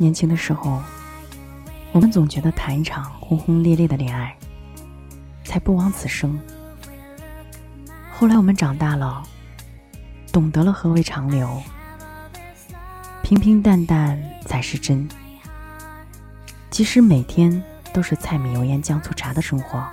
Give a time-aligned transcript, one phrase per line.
[0.00, 0.82] 年轻的时候，
[1.92, 4.34] 我们总觉得谈一场轰轰烈烈的恋爱，
[5.44, 6.40] 才不枉此生。
[8.10, 9.22] 后来我们长大了，
[10.32, 11.62] 懂得了何为长流，
[13.22, 15.06] 平平淡淡才是真。
[16.70, 17.62] 即使每天
[17.92, 19.86] 都是柴米油盐酱醋茶的生活，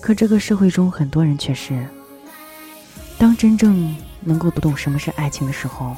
[0.00, 1.86] 可这个社会中很多人却是，
[3.18, 5.94] 当真正能够读懂什么是爱情的时候，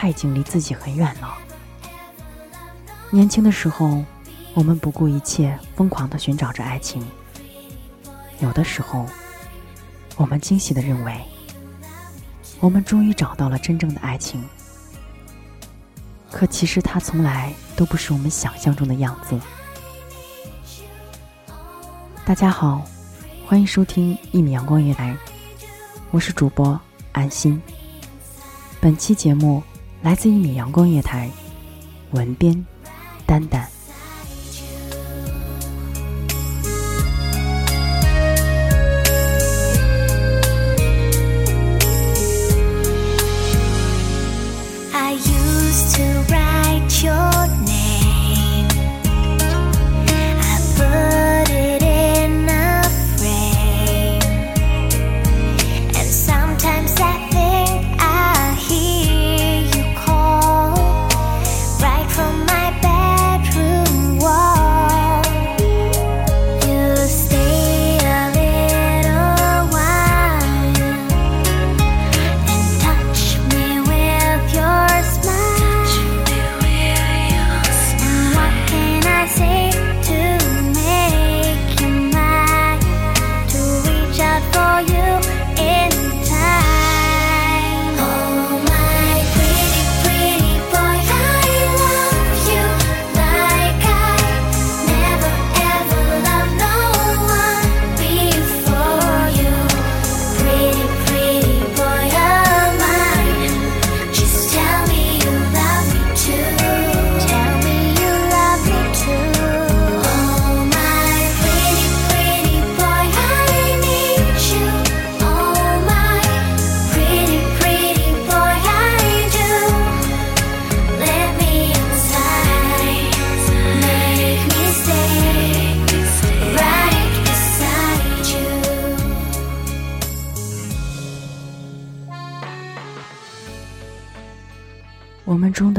[0.00, 1.36] 他已经离自己很远了。
[3.10, 4.02] 年轻的时候，
[4.54, 7.06] 我们不顾一切，疯狂的寻找着爱情。
[8.38, 9.04] 有的时候，
[10.16, 11.20] 我们惊喜的认为，
[12.60, 14.42] 我们终于找到了真正的爱情。
[16.30, 19.38] 可其实它从来都不是我们想象中的样子。
[22.24, 22.86] 大家好，
[23.46, 25.16] 欢迎收听一米阳光音乐，
[26.10, 26.80] 我是主播
[27.12, 27.60] 安心。
[28.80, 29.62] 本期节目
[30.02, 31.30] 来自一米阳光夜台，
[32.12, 32.64] 文编
[33.26, 33.79] 丹丹。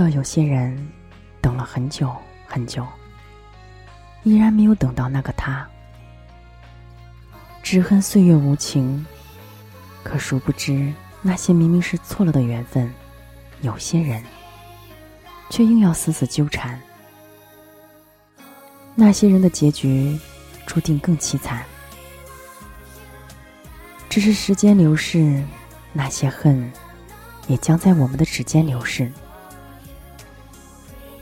[0.04, 0.88] 的有些人，
[1.42, 2.14] 等了很久
[2.46, 2.86] 很久，
[4.24, 5.68] 依然没有等到那个他。
[7.64, 9.06] 只恨岁月无情，
[10.04, 12.92] 可殊不知那些明明是错了的缘分，
[13.62, 14.24] 有些人
[15.50, 16.80] 却硬要死死纠缠。
[18.96, 20.20] 那些人的结局
[20.66, 21.64] 注定更凄惨。
[24.10, 25.42] 只是时间流逝，
[25.94, 26.70] 那些恨
[27.48, 29.10] 也将在我们的指尖流逝。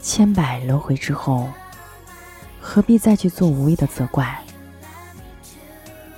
[0.01, 1.49] 千百轮回之后，
[2.61, 4.41] 何必再去做无谓的责怪？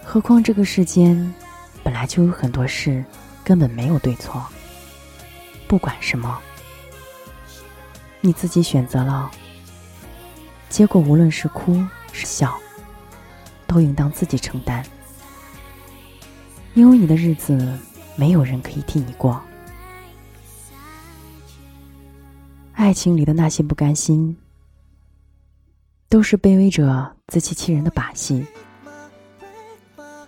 [0.03, 1.33] 何况这个世间
[1.83, 3.03] 本来就有很多事
[3.43, 4.45] 根本没有对错。
[5.67, 6.39] 不管什么，
[8.19, 9.31] 你自己选择了，
[10.69, 12.57] 结果无论是哭是笑，
[13.65, 14.85] 都应当自己承担。
[16.73, 17.77] 因为你的日子，
[18.15, 19.41] 没有人可以替你过。
[22.81, 24.35] 爱情里的那些不甘心，
[26.09, 28.43] 都是卑微者自欺欺人的把戏。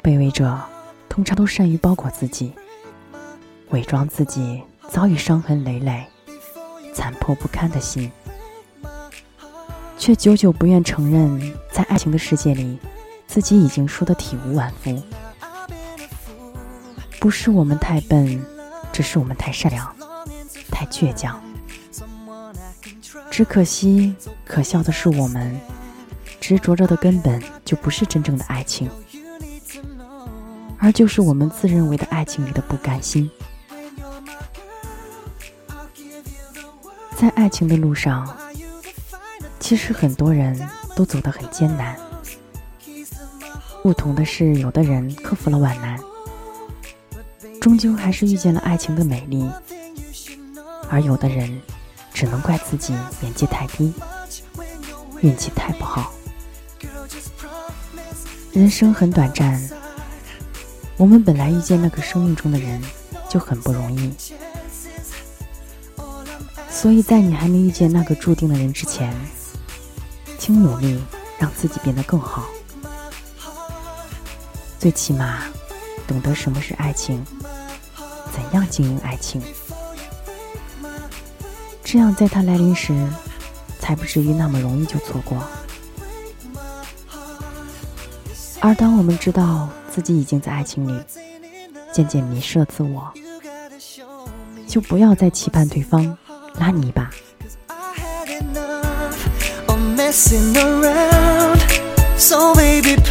[0.03, 0.61] 卑微者
[1.09, 2.53] 通常都善于包裹自己，
[3.71, 6.05] 伪装自己早已伤痕累累、
[6.93, 8.11] 残破不堪的心，
[9.97, 12.77] 却久久不愿承认，在爱情的世界里，
[13.25, 15.01] 自己已经输得体无完肤。
[17.19, 18.39] 不是我们太笨，
[18.91, 19.95] 只是我们太善良、
[20.69, 21.41] 太倔强。
[23.33, 24.13] 只可惜，
[24.45, 25.59] 可笑的是，我们
[26.39, 28.87] 执着着的根本就不是真正的爱情，
[30.77, 33.27] 而就是我们自认为的爱情里的不甘心。
[37.17, 38.37] 在爱情的路上，
[39.59, 40.55] 其实很多人
[40.95, 41.97] 都走得很艰难。
[43.81, 45.99] 不同的是，有的人克服了万难。
[47.59, 49.49] 终究还是遇见了爱情的美丽，
[50.87, 51.59] 而有的人
[52.13, 53.93] 只能怪自己年纪太低，
[55.21, 56.13] 运气太不好。
[58.51, 59.67] 人生很短暂，
[60.95, 62.81] 我们本来遇见那个生命中的人
[63.27, 64.13] 就很不容易，
[66.69, 69.11] 所以在你还没遇见那个注定的人之前，
[70.37, 71.03] 请努力
[71.39, 72.45] 让自己变得更好，
[74.77, 75.45] 最起码
[76.05, 77.25] 懂得什么是爱情。
[78.31, 79.41] 怎样经营爱情？
[81.93, 82.91] 这样，在它来临时，
[83.79, 85.37] 才不至于那么容易就错过。
[88.59, 91.03] 而当我们知道自己已经在爱情里
[91.91, 93.13] 渐渐迷失了自我，
[94.67, 96.17] 就不要再期盼对方
[96.55, 97.11] 拉你一把。
[102.83, 103.01] give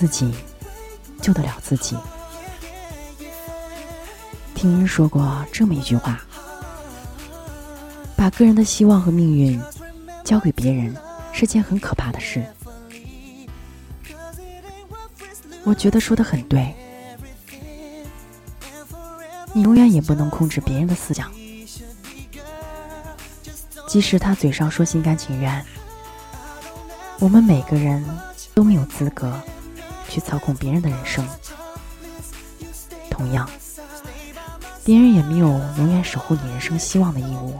[0.00, 0.32] 自己
[1.20, 1.94] 救得了自己。
[4.54, 6.18] 听人说过这么一句话：
[8.16, 9.60] 把个人的希望和命运
[10.24, 10.96] 交给别人
[11.34, 12.42] 是件很可怕的事。
[15.64, 16.74] 我觉得说的很对。
[19.52, 21.30] 你永远也不能控制别人的思想，
[23.86, 25.62] 即使他嘴上说心甘情愿，
[27.18, 28.02] 我们每个人。
[28.52, 29.40] 都没有资格
[30.10, 31.26] 去操控别人的人生。
[33.08, 33.48] 同样，
[34.84, 35.46] 别人也没有
[35.78, 37.58] 永远守护你人生希望的义务。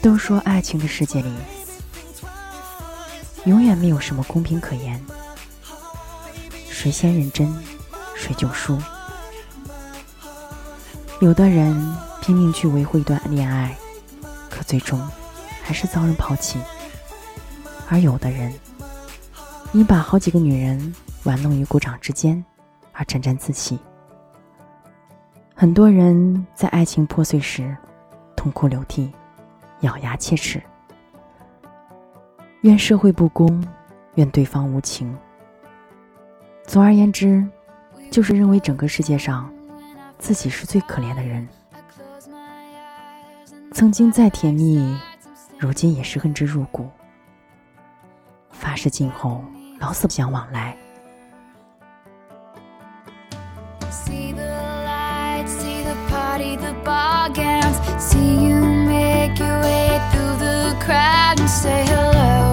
[0.00, 1.32] 都说爱情的世界里，
[3.46, 5.04] 永远没有什么公平可言，
[6.70, 7.52] 谁先认真，
[8.14, 8.78] 谁就输。
[11.20, 13.76] 有的人拼命去维护一段恋爱，
[14.50, 15.00] 可最终。
[15.60, 16.58] 还是遭人抛弃，
[17.90, 18.52] 而有的人，
[19.72, 22.44] 因把好几个女人玩弄于股掌之间，
[22.92, 23.78] 而沾沾自喜。
[25.54, 27.74] 很多人在爱情破碎时，
[28.36, 29.10] 痛哭流涕，
[29.80, 30.62] 咬牙切齿，
[32.60, 33.66] 怨社会不公，
[34.16, 35.16] 怨对方无情。
[36.64, 37.42] 总而言之，
[38.10, 39.50] 就是认为整个世界上，
[40.18, 41.48] 自己是最可怜的人。
[43.72, 44.94] 曾经再甜蜜，
[45.58, 46.86] 如今也是恨之入骨。
[48.58, 49.42] 发誓今后
[49.78, 50.76] 老死不相往来。
[53.90, 54.42] See the
[54.84, 57.78] lights, see the party, the ball gowns.
[57.98, 62.47] See you make your way through the crowd and say hello.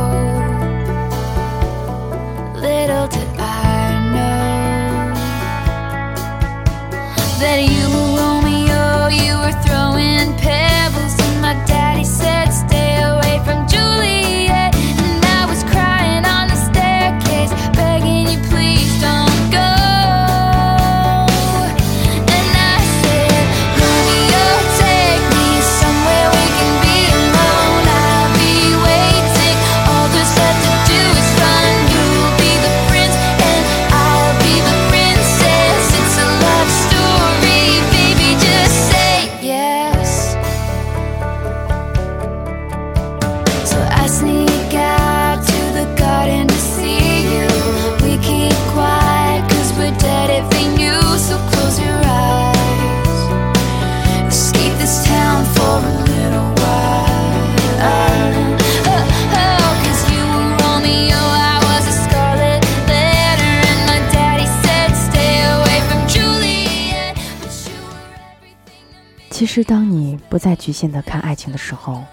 [69.35, 72.05] 其实，当你不再局限的看爱情的时候，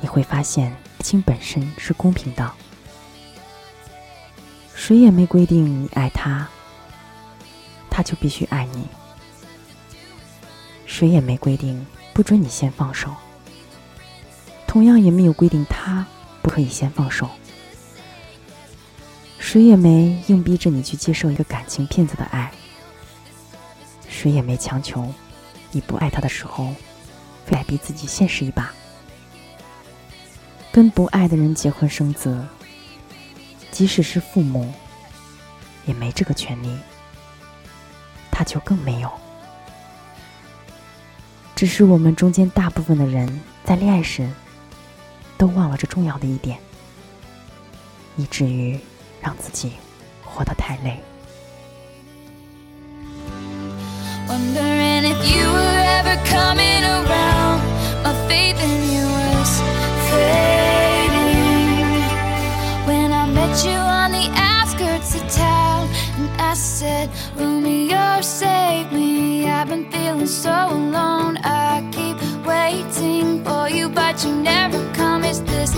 [0.00, 2.52] 你会发现，爱情本身是公平的。
[4.76, 6.46] 谁也没规定你爱他，
[7.90, 8.84] 他就必须爱你；
[10.86, 13.12] 谁也没规定不准你先放手，
[14.68, 16.06] 同样也没有规定他
[16.42, 17.28] 不可以先放手。
[19.40, 22.52] 谁也没硬逼着你去接受一个感情骗子的爱，
[24.08, 25.12] 谁也没强求
[25.70, 26.74] 你不爱他的时候，
[27.44, 28.72] 非得逼自己现实一把。
[30.72, 32.44] 跟不爱的人结婚生子，
[33.70, 34.72] 即使是父母，
[35.86, 36.76] 也没这个权利，
[38.30, 39.10] 他就更没有。
[41.56, 44.30] 只是我们中间大部分的人在恋爱时，
[45.36, 46.58] 都忘了这重要的一点，
[48.16, 48.78] 以至于
[49.20, 49.72] 让自己
[50.24, 51.02] 活得太累。
[56.38, 57.58] Coming around.
[58.04, 59.52] My faith in you was
[60.10, 61.86] fading.
[62.88, 65.82] When I met you on the outskirts of town,
[66.18, 69.48] and I said, Romeo, save me.
[69.56, 71.34] I've been feeling so alone.
[71.42, 72.16] I keep
[72.52, 75.24] waiting for you, but you never come.
[75.24, 75.70] Is this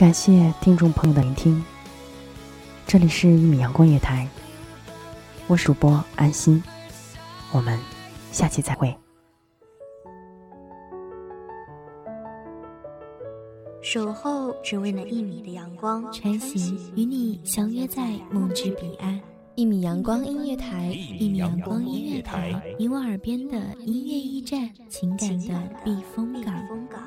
[0.00, 1.62] 感谢听众朋友的聆听，
[2.86, 4.26] 这里是《一米阳光月台》，
[5.46, 6.64] 我是主播安心，
[7.52, 7.78] 我们
[8.32, 8.96] 下期再会。
[13.82, 19.20] 守候只为那一米的阳光，穿行与你相约在梦之彼岸。
[19.54, 20.86] 一米阳光音乐台，
[21.18, 26.42] 一米阳光音乐台，你我耳边的音乐驿站，情感的避风避
[26.88, 27.06] 港。